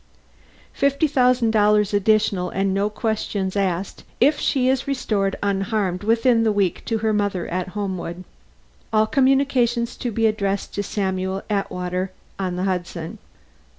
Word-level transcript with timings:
Fifty 0.73 1.05
thousand 1.05 1.51
dollars 1.51 1.93
additional 1.93 2.49
and 2.49 2.73
no 2.73 2.89
questions 2.89 3.55
asked 3.55 4.03
if 4.19 4.39
she 4.39 4.67
is 4.67 4.87
restored 4.87 5.35
unharmed 5.43 6.01
within 6.01 6.41
the 6.41 6.51
week 6.51 6.83
to 6.85 6.97
her 7.05 7.13
mother 7.13 7.47
at 7.49 7.77
Homewood. 7.77 8.23
All 8.91 9.05
communications 9.05 9.95
to 9.97 10.09
be 10.11 10.25
addressed 10.25 10.73
to 10.73 10.81
Samuel 10.81 11.43
Atwater, 11.51 12.09
on 12.39 12.55
the 12.55 12.63
Hudson. 12.63 13.19